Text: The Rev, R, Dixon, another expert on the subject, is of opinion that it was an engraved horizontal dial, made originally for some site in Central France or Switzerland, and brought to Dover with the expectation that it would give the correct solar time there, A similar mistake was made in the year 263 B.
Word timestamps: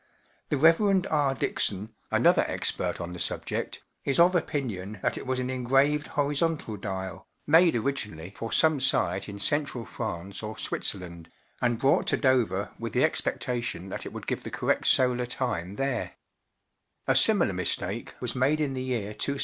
The 0.49 0.57
Rev, 0.57 1.05
R, 1.11 1.35
Dixon, 1.35 1.93
another 2.09 2.43
expert 2.47 2.99
on 2.99 3.13
the 3.13 3.19
subject, 3.19 3.83
is 4.03 4.17
of 4.19 4.33
opinion 4.33 4.97
that 5.03 5.15
it 5.15 5.27
was 5.27 5.37
an 5.37 5.51
engraved 5.51 6.07
horizontal 6.17 6.75
dial, 6.75 7.27
made 7.45 7.75
originally 7.75 8.33
for 8.35 8.51
some 8.51 8.79
site 8.79 9.29
in 9.29 9.37
Central 9.37 9.85
France 9.85 10.41
or 10.41 10.57
Switzerland, 10.57 11.29
and 11.61 11.77
brought 11.77 12.07
to 12.07 12.17
Dover 12.17 12.71
with 12.79 12.93
the 12.93 13.03
expectation 13.03 13.89
that 13.89 14.03
it 14.07 14.11
would 14.11 14.25
give 14.25 14.41
the 14.43 14.49
correct 14.49 14.87
solar 14.87 15.27
time 15.27 15.75
there, 15.75 16.15
A 17.07 17.15
similar 17.15 17.53
mistake 17.53 18.15
was 18.19 18.33
made 18.35 18.59
in 18.59 18.73
the 18.73 18.81
year 18.81 19.13
263 19.13 19.33
B. 19.35 19.39